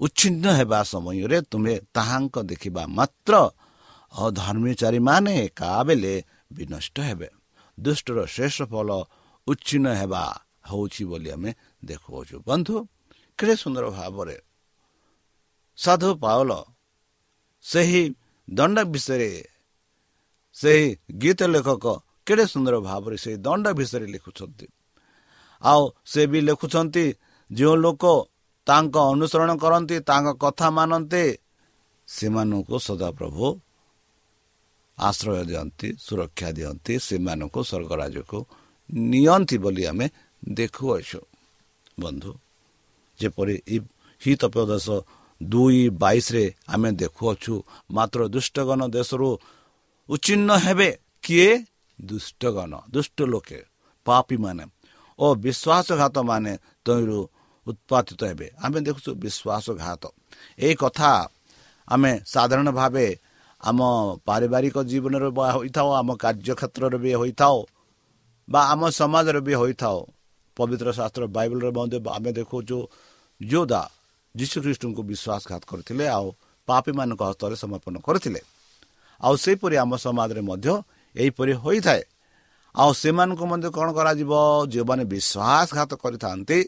ଉଚ୍ଛିନ୍ନ 0.00 0.44
ହେବା 0.58 0.80
ସମୟରେ 0.82 1.38
ତୁମେ 1.50 1.74
ତାହାଙ୍କ 1.94 2.36
ଦେଖିବା 2.50 2.82
ମାତ୍ର 2.98 3.32
ଅଧର୍ମଚାରୀମାନେ 4.12 5.32
ଏକାବେଳେ 5.46 6.14
ବିନଷ୍ଟ 6.52 6.96
ହେବେ। 7.00 7.28
ଦୁଷ୍ଟର 7.78 8.18
ଶେଷ 8.26 8.56
ଫଳ 8.72 8.88
ଉଚ୍ଛିନ୍ନ 9.46 9.86
ହେବା 10.00 10.22
ହେଉଛି 10.70 11.02
ବୋଲି 11.04 11.30
ଆମେ 11.30 11.50
ଦେଖୁଅଛୁ। 11.84 12.36
ବନ୍ଧୁ 12.48 12.74
କେଡ଼େ 13.38 13.54
ସୁନ୍ଦର 13.62 13.84
ଭାବରେ 13.90 14.36
ସାଧୁ 15.78 16.08
ପାଉଲ 16.22 16.50
ସେହି 17.64 18.02
ଦଣ୍ଡ 18.48 18.78
ବିଷୟରେ 18.92 19.30
ସେହି 20.56 20.86
ଗୀତ 21.18 21.40
ଲେଖକ 21.54 21.84
କେଡ଼େ 22.26 22.44
ସୁନ୍ଦର 22.46 22.74
ଭାବରେ 22.80 23.16
ସେହି 23.16 23.36
ଦଣ୍ଡ 23.46 23.66
ବିଷୟରେ 23.78 24.06
ଲେଖୁଛନ୍ତି। 24.14 24.66
ଆଉ 25.62 25.82
ସେ 26.04 26.22
ବି 26.26 26.38
ଲେଖୁଛନ୍ତି 26.40 27.04
ଯେଉଁ 27.50 27.76
ଲୋକ 27.76 28.04
ତାଙ୍କ 28.70 28.94
ଅନୁସରଣ 29.12 29.50
କରନ୍ତି 29.62 29.96
ତାଙ୍କ 30.08 30.28
କଥା 30.42 30.68
ମାନନ୍ତି 30.76 31.24
ସେମାନଙ୍କୁ 32.08 32.76
ସଦାପ୍ରଭୁ 32.86 33.46
ଆଶ୍ରୟ 34.98 35.42
ଦିଅନ୍ତି 35.48 35.88
ସୁରକ୍ଷା 35.98 36.48
ଦିଅନ୍ତି 36.56 36.94
ସେମାନଙ୍କୁ 37.06 37.60
ସ୍ୱର୍ଗରାଜକୁ 37.70 38.38
ନିଅନ୍ତି 39.10 39.56
ବୋଲି 39.64 39.82
ଆମେ 39.90 40.06
ଦେଖୁଅଛୁ 40.52 41.20
ବନ୍ଧୁ 42.00 42.30
ଯେପରି 43.18 43.54
ହିତପ୍ରଦେଶ 44.22 44.86
ଦୁଇ 45.40 45.82
ବାଇଶରେ 46.02 46.44
ଆମେ 46.68 46.90
ଦେଖୁଅଛୁ 47.02 47.54
ମାତ୍ର 47.90 48.20
ଦୁଷ୍ଟଗଣ 48.28 48.80
ଦେଶରୁ 48.88 49.28
ଉଚ୍ଛିନ୍ନ 50.08 50.50
ହେବେ 50.64 50.88
କିଏ? 51.24 51.50
ଦୁଷ୍ଟଗଣ 51.98 52.72
ଦୁଷ୍ଟ 52.90 53.18
ଲୋକେ 53.32 53.60
ପାପୀମାନେ 54.06 54.64
ଓ 55.18 55.26
ବିଶ୍ୱାସଘାତ 55.44 56.16
ମାନେ 56.30 56.52
ତହିଁରୁ 56.84 57.20
ଉତ୍ପାଦିତ 57.70 58.20
ହେବେ। 58.30 58.46
ଆମେ 58.64 58.78
ଦେଖୁଛୁ 58.86 59.10
ବିଶ୍ୱାସଘାତ। 59.22 60.02
ଏହି 60.64 60.74
କଥା 60.82 61.12
ଆମେ 61.88 62.10
ସାଧାରଣ 62.32 62.68
ଭାବେ 62.80 63.06
ଆମ 63.60 63.80
ପାରିବାରିକ 64.28 64.76
ଜୀବନରେ 64.90 65.28
ହୋଇଥାଉ 65.56 65.88
ଆମ 66.00 66.08
କାର୍ଯ୍ୟକ୍ଷେତ୍ରରେ 66.22 66.98
ବି 67.04 67.10
ହୋଇଥାଉ 67.20 67.56
ବା 68.48 68.60
ଆମ 68.72 68.80
ସମାଜରେ 69.00 69.40
ବି 69.46 69.54
ହୋଇଥାଉ। 69.62 69.98
ପବିତ୍ର 70.56 70.88
ଶାସ୍ତ୍ର 70.98 71.22
ବାଇବଲରେ 71.36 71.70
ମଧ୍ୟ 71.78 71.96
ଆମେ 72.16 72.30
ଦେଖୁଛୁ 72.38 72.78
ଯୋଦା 73.40 73.82
ଯୀଶୁଖ୍ରୀଷ୍ଟଙ୍କୁ 74.34 75.02
ବିଶ୍ୱାସଘାତ 75.10 75.62
କରିଥିଲେ 75.70 76.04
ଆଉ 76.16 76.26
ପାପୀମାନଙ୍କ 76.68 77.20
ହସ୍ତରେ 77.30 77.54
ସମର୍ପଣ 77.62 77.94
କରିଥିଲେ। 78.06 78.40
ଆଉ 79.20 79.34
ସେହିପରି 79.44 79.76
ଆମ 79.84 79.92
ସମାଜରେ 80.06 80.42
ମଧ୍ୟ 80.50 80.68
ଏହିପରି 81.16 81.52
ହୋଇଥାଏ। 81.62 82.02
ଆଉ 82.74 82.90
ସେମାନଙ୍କୁ 83.02 83.44
ମଧ୍ୟ 83.50 83.68
କ'ଣ 83.76 83.88
କରାଯିବ? 83.98 84.32
ଯେଉଁମାନେ 84.72 85.04
ବିଶ୍ୱାସଘାତ 85.12 85.90
କରିଥାନ୍ତି 86.02 86.58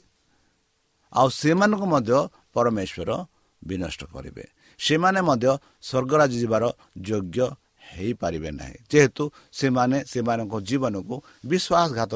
ଆଉ 1.13 1.29
ସେମାନଙ୍କୁ 1.31 1.87
ମଧ୍ୟ 1.87 2.13
ପରମେଶ୍ୱର 2.55 3.11
ବିନଷ୍ଟ 3.63 4.01
କରିବେ। 4.05 4.45
ସେମାନେ 4.79 5.21
ମଧ୍ୟ 5.21 5.49
ସ୍ୱର୍ଗରାଜ 5.83 6.33
ଯିବାର 6.33 6.65
ଯୋଗ୍ୟ 7.01 7.39
ହେଇପାରିବେ 7.93 8.51
ନାହିଁ। 8.51 8.77
ଯେହେତୁ 8.91 9.25
ସେମାନେ 9.53 9.97
ସେମାନଙ୍କ 10.05 10.55
ଜୀବନକୁ 10.61 11.15
ବିଶ୍ୱାସଘାତ 11.47 12.13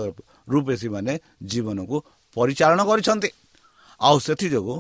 ରୂପେ 0.48 0.74
ସେମାନେ 0.76 1.12
ଜୀବନକୁ 1.42 1.96
ପରିଚାଳନା 2.37 2.85
କରିଛନ୍ତି। 2.85 3.30
ଆଉ 4.00 4.16
ସେଥିଯୋଗୁଁ 4.18 4.76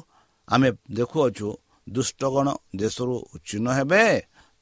ଆମେ 0.48 0.68
ଦେଖୁଅଛୁ 0.92 1.48
ଦୁଷ୍ଟଗଣ 1.86 2.46
ଦେଶରୁ 2.76 3.14
ଉଚ୍ଛିନ୍ନ 3.34 3.66
ହେବେ 3.78 4.02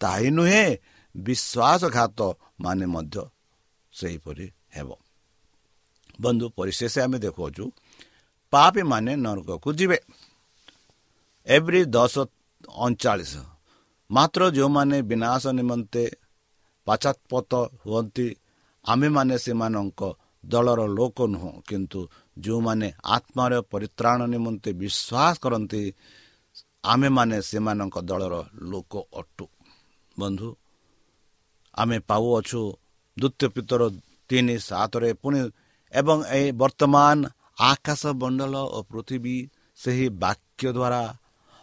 ତାହା 0.00 0.28
ନୁହେଁ 0.30 0.66
ବିଶ୍ୱାସଘାତ 1.14 2.18
ମାନେ 2.60 2.86
ମଧ୍ୟ 2.86 3.16
ସେହିପରି 3.92 4.46
ହେବ। 4.74 4.88
ବନ୍ଧୁ 6.20 6.46
ପରିଶେଷ 6.56 6.94
ଆମେ 6.98 7.18
ଦେଖୁଅଛୁ 7.18 7.64
ପାପୀମାନେ 8.54 9.12
ନରକକୁ 9.16 9.68
ଯିବେ 9.78 9.98
ଏଭ୍ରି 11.46 11.80
ଦଶ 11.94 12.14
ଅଣଚାଳିଶ 12.80 13.32
ମାତ୍ର 14.10 14.42
ଯେଉଁମାନେ 14.56 14.96
ବିନାଶ 15.02 15.42
ନିମନ୍ତେ 15.58 16.04
ପାଚାତ୍ପତ 16.86 17.52
ହୁଅନ୍ତି 17.82 18.26
ଆମେମାନେ 18.84 19.36
ସେମାନଙ୍କ 19.44 20.00
ଦଳର 20.44 20.80
ଲୋକ 20.98 21.18
ନୁହଁ 21.26 21.50
କିନ୍ତୁ 21.68 22.00
ଯେଉଁମାନେ 22.36 22.88
ଆତ୍ମାର 23.16 23.52
ପରିତ୍ରାଣ 23.72 24.20
ନିମନ୍ତେ 24.34 24.70
ବିଶ୍ୱାସ 24.80 25.34
କରନ୍ତି 25.42 25.82
ଆମେମାନେ 26.84 27.36
ସେମାନଙ୍କ 27.48 27.96
ଦଳର 28.02 28.34
ଲୋକ 28.70 28.92
ଅଟୁ 29.20 29.46
ବନ୍ଧୁ 30.16 30.48
ଆମେ 31.74 31.96
ପାଉଅଛୁ 32.08 32.60
ଦ୍ୱିତୀୟ 33.16 33.48
ପିତର 33.54 33.82
ତିନି 34.30 34.54
ସାତରେ 34.60 35.10
ପୁଣି 35.14 35.40
ଏବଂ 35.92 36.18
ଏହି 36.30 36.48
ବର୍ତ୍ତମାନ 36.60 37.18
ଆକାଶ 37.58 38.06
ମଣ୍ଡଳ 38.06 38.54
ଓ 38.56 38.82
ପୃଥିବୀ 38.82 39.36
ସେହି 39.76 40.08
ବାକ୍ୟ 40.08 40.68
ଦ୍ୱାରା 40.72 41.02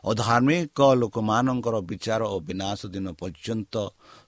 ଅଧାର୍ମିକ 0.04 0.80
ଲୋକମାନଙ୍କର 0.96 1.76
ବିଚାର 1.82 2.22
ଓ 2.24 2.40
ବିନାଶ 2.40 2.80
ଦିନ 2.86 3.08
ପର୍ଯ୍ୟନ୍ତ 3.12 3.74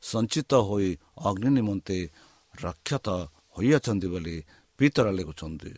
ସଞ୍ଚିତ 0.01 0.51
ହୋଇ 0.53 0.89
ଅଗ୍ନି 1.25 1.49
ନିମନ୍ତେ 1.49 1.99
ରକ୍ଷତ 2.61 3.07
ହୋଇଅଛନ୍ତି 3.57 4.07
ବୋଲି 4.07 4.35
ପିତର 4.77 5.07
ଲେଖୁଛନ୍ତି। 5.11 5.71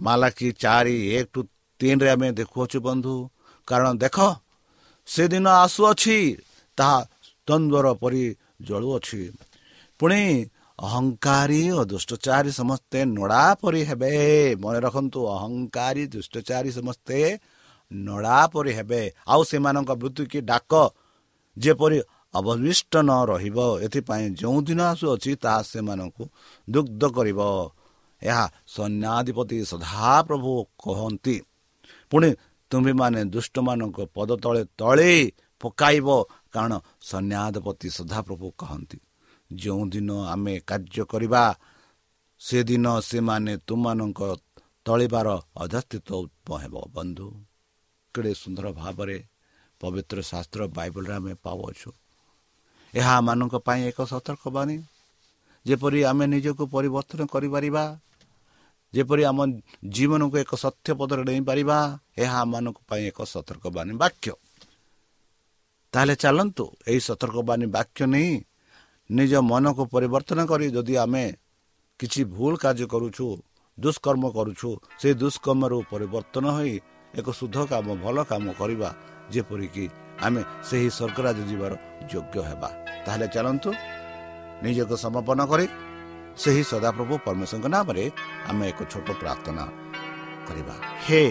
ମାଲାକି 0.00 0.48
ଚାରି 0.52 0.96
ଏକ 1.16 1.26
ଟୁ 1.32 1.40
ତିନିରେ 1.80 2.10
ଆମେ 2.10 2.28
ଦେଖୁଅଛୁ 2.32 2.78
ବନ୍ଧୁ। 2.80 3.14
କାରଣ 3.66 3.88
ଦେଖ 3.98 4.16
ସେଦିନ 5.06 5.46
ଆସୁଅଛି 5.48 6.18
ତାହା 6.78 6.98
ଦ୍ୱନ୍ଦ୍ୱର 7.48 7.86
ପରି 7.94 8.24
ଜଳୁଅଛି। 8.62 9.20
ପୁଣି 9.98 10.22
ଅହଙ୍କାରୀ 10.78 11.70
ଓ 11.70 11.84
ଦୁଷ୍ଟଚାରୀ 11.84 12.50
ସମସ୍ତେ 12.50 12.98
ନଡ଼ା 13.04 13.54
ପରି 13.60 13.82
ହେବେ। 13.84 14.12
ମନେ 14.60 14.78
ରଖନ୍ତୁ 14.80 15.20
ଅହଙ୍କାରୀ 15.26 16.06
ଦୁଷ୍ଟଚାରୀ 16.06 16.70
ସମସ୍ତେ 16.72 17.38
ନଡ଼ା 17.92 18.46
ପରି 18.46 18.72
ହେବେ। 18.72 19.02
ଆଉ 19.28 19.42
ସେମାନଙ୍କ 19.44 19.90
ବୃତ୍ତି 19.92 20.24
କି 20.26 20.40
ଡାକ 20.40 20.72
ଯେପରି 21.58 21.98
ଅବଶିଷ୍ଟ 22.34 22.92
ନ 22.96 23.10
ରହିବ 23.28 23.58
ଏଥିପାଇଁ 23.84 24.26
ଯେଉଁ 24.40 24.58
ଦିନ 24.62 24.80
ଆସୁଅଛି 24.82 25.32
ତାହା 25.36 25.62
ସେମାନଙ୍କୁ 25.62 26.24
ଦୁଗ୍ଧ 26.70 27.02
କରିବ। 27.16 27.40
ଏହା 28.22 28.44
ସୈନ୍ୟାଧିପତି 28.66 29.56
ସଦାପ୍ରଭୁ 29.64 30.52
କହନ୍ତି। 30.78 31.36
ପୁଣି 32.10 32.28
ତୁମ୍ଭେମାନେ 32.70 33.20
ଦୁଷ୍ଟମାନଙ୍କ 33.24 33.98
ପଦ 34.14 34.30
ତଳେ 34.42 34.62
ତଳେ 34.78 35.12
ପକାଇବ 35.60 36.08
କାରଣ 36.52 36.72
ସୈନ୍ୟାଧିପତି 37.00 37.88
ସଦାପ୍ରଭୁ 37.90 38.46
କହନ୍ତି। 38.58 38.98
ଯେଉଁଦିନ 39.60 40.10
ଆମେ 40.32 40.54
କାର୍ଯ୍ୟ 40.68 41.04
କରିବା 41.12 41.44
ସେଦିନ 42.40 42.86
ସେମାନେ 43.00 43.52
ତୁମମାନଙ୍କ 43.66 44.20
ତଳିବାର 44.86 45.28
ଅଧସ୍ଥିତ 45.56 46.08
ଉତ୍ପ 46.24 46.48
ହେବ। 46.62 46.74
ବନ୍ଧୁ 46.94 47.26
କେଡ଼େ 48.14 48.32
ସୁନ୍ଦର 48.34 48.66
ଭାବରେ 48.72 49.18
ପବିତ୍ର 49.80 50.16
ଶାସ୍ତ୍ର 50.30 50.60
ବାଇବଲରେ 50.76 51.14
ଆମେ 51.18 51.34
ପାଉଅଛୁ। 51.44 51.90
ଏହା 52.94 53.12
ଆମମାନଙ୍କ 53.18 53.54
ପାଇଁ 53.66 53.80
ଏକ 53.90 53.98
ସତର୍କବାଣୀ। 54.12 54.76
ଯେପରି 55.66 56.00
ଆମେ 56.10 56.24
ନିଜକୁ 56.26 56.64
ପରିବର୍ତ୍ତନ 56.74 57.20
କରିପାରିବା 57.34 57.84
ଯେପରି 58.92 59.22
ଆମ 59.24 59.38
ଜୀବନକୁ 59.88 60.36
ଏକ 60.44 60.52
ସତ୍ୟ 60.54 60.88
ପଦରେ 60.98 61.22
ନେଇପାରିବା 61.28 61.78
ଏହା 62.18 62.36
ଆମମାନଙ୍କ 62.44 62.78
ପାଇଁ 62.88 63.02
ଏକ 63.10 63.18
ସତର୍କବାଣୀ 63.24 63.92
ବାକ୍ୟ। 64.02 64.32
ତାହେଲେ 65.92 66.14
ଚାଲନ୍ତୁ 66.16 66.64
ଏହି 66.88 67.00
ସତର୍କବାଣୀ 67.08 67.66
ବାକ୍ୟ 67.76 68.00
ନେଇ 68.14 68.30
ନିଜ 69.16 69.32
ମନକୁ 69.50 69.82
ପରିବର୍ତ୍ତନ 69.94 70.40
କରି 70.50 70.66
ଯଦି 70.76 70.94
ଆମେ 71.04 71.24
କିଛି 72.00 72.20
ଭୁଲ 72.34 72.52
କାର୍ଯ୍ୟ 72.64 72.86
କରୁଛୁ 72.94 73.26
ଦୁଷ୍କର୍ମ 73.78 74.24
କରୁଛୁ 74.36 74.70
ସେ 75.00 75.08
ଦୁଷ୍କର୍ମରୁ 75.22 75.78
ପରିବର୍ତ୍ତନ 75.92 76.44
ହୋଇ 76.56 76.74
ଏକ 77.18 77.26
ଶୁଦ୍ଧ 77.38 77.58
କାମ 77.72 77.86
ଭଲ 78.04 78.16
କାମ 78.30 78.44
କରିବା 78.60 78.88
ଯେପରିକି 79.32 79.84
ଆମେ 80.26 80.42
ସେହି 80.68 80.88
ସ୍ୱର୍ଗରାଜ 80.96 81.38
ଯିବାର 81.50 81.72
ଯୋଗ୍ୟ 82.10 82.36
ହେବା। 82.48 82.68
ତାହେଲେ 83.04 83.26
ଚାଲନ୍ତୁ 83.34 83.70
ନିଜକୁ 84.64 84.94
ସମର୍ପଣ 85.04 85.40
କରି 85.50 85.66
ସେହି 86.42 86.62
ସଦାପ୍ରଭୁ 86.72 87.14
ପରମେଶ୍ୱରଙ୍କ 87.26 87.66
ନାମରେ 87.76 88.04
ଆମେ 88.50 88.64
ଏକ 88.72 88.80
ଛୋଟ 88.92 89.08
ପ୍ରାର୍ଥନା 89.20 89.64
କରିବା। 90.46 90.74
ହେ 91.04 91.22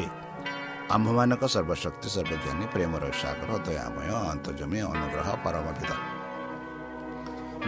ଆମ୍ଭମାନଙ୍କ 0.96 1.44
ସର୍ବଶକ୍ତି 1.56 2.08
ସର୍ବଜ୍ଞାନୀ 2.16 2.66
ପ୍ରେମର 2.74 3.04
ସାଗର 3.22 3.52
ଦୟାମୟ 3.66 4.10
ଅନ୍ତର୍ଜମୀ 4.34 4.80
ଅନୁଗ୍ରହ 4.92 5.28
ପରମଭିତ 5.46 5.92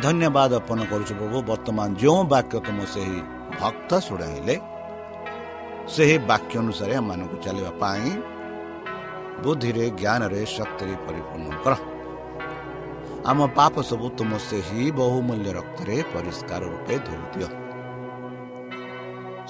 ଧନ୍ୟବାଦ 0.02 0.52
ଅର୍ପଣ 0.60 0.80
କରୁଛୁ 0.92 1.14
ପ୍ରଭୁ। 1.20 1.38
ବର୍ତ୍ତମାନ 1.50 1.90
ଯେଉଁ 2.02 2.22
ବାକ୍ୟ 2.34 2.56
ତୁମ 2.66 2.80
ସେହି 2.94 3.20
ଭକ୍ତ 3.62 3.92
ଶୁଣାଇଲେ 4.08 4.56
ସେହି 5.94 6.18
ବାକ୍ୟ 6.30 6.54
ଅନୁସାରେ 6.64 6.94
ଆମମାନଙ୍କୁ 7.02 7.38
ଚାଲିବା 7.46 7.72
ପାଇଁ 7.82 8.10
ବୁଦ୍ଧିରେ 9.44 9.86
ଜ୍ଞାନରେ 10.02 10.42
ଶକ୍ତିରେ 10.58 10.96
ପରିପୂର୍ଣ୍ଣ 11.06 11.50
କର। 11.64 11.74
ଆମ 13.30 13.40
ପାପ 13.58 13.76
ସବୁ 13.90 14.08
ତୁମ 14.18 14.32
ସେହି 14.50 14.84
ବହୁମୂଲ୍ୟ 15.00 15.50
ରକ୍ତରେ 15.58 15.96
ପରିଷ୍କାର 16.14 16.62
ରୂପେ 16.74 16.96
ଧୋଇଦିଅ 17.08 17.50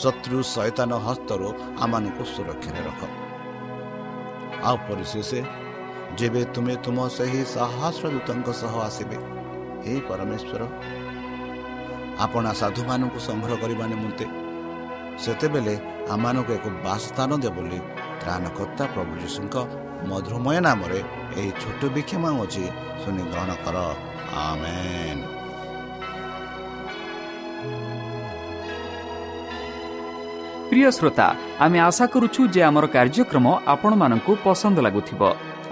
ଶତ୍ରୁ 0.02 0.38
ସୈତାନ 0.56 0.92
ହସ୍ତରୁ 1.08 1.48
ଆମମାନଙ୍କୁ 1.84 2.24
ସୁରକ୍ଷାରେ 2.34 2.82
ରଖ। 2.88 3.02
ଆଉ 4.68 4.76
ପରିଶେଷ 4.88 5.32
ଯେବେ 6.18 6.42
ତୁମେ 6.54 6.76
ତୁମ 6.86 6.98
ସେହି 7.18 7.42
ସହସ୍ର 7.56 8.06
ଦୂତଙ୍କ 8.16 8.48
ସହ 8.62 8.74
ଆସିବେ 8.88 9.18
ହେ 9.84 9.94
ପରମେଶ୍ୱର 10.10 10.62
ଆପଣା 12.26 12.52
ସାଧୁମାନଙ୍କୁ 12.62 13.20
ସଂଗ୍ରହ 13.28 13.56
କରିବା 13.64 13.86
ନିମନ୍ତେ 13.92 14.26
ସେତେବେଳେ 15.24 15.74
ଆମମାନଙ୍କୁ 16.14 16.52
ଏକ 16.58 16.66
ବାସସ୍ଥାନ 16.86 17.32
ଦେବ 17.44 17.54
ବୋଲି 17.56 17.80
ତ୍ରାଣକର୍ତ୍ତା 18.22 18.84
ପ୍ରଭୁ 18.94 19.14
ଯୀଶୁଙ୍କ 19.24 19.56
ମଧୁମୟ 20.10 20.58
ନାମରେ 20.68 21.00
ଏହି 21.40 21.52
ଛୋଟ 21.62 21.82
ବିକ୍ଷମା 21.96 22.30
ଅଛି 22.44 22.64
ଶୁଣି 23.02 23.24
ଗ୍ରହଣ 23.32 23.52
କର। 23.64 23.78
ପ୍ରିୟ 30.70 30.90
ଶ୍ରୋତା 30.98 31.28
ଆମେ 31.64 31.78
ଆଶା 31.88 32.06
କରୁଛୁ 32.14 32.42
ଯେ 32.54 32.62
ଆମର 32.70 32.86
କାର୍ଯ୍ୟକ୍ରମ 32.96 33.46
ଆପଣମାନଙ୍କୁ 33.74 34.32
ପସନ୍ଦ 34.46 34.78
ଲାଗୁଥିବ। 34.86 35.22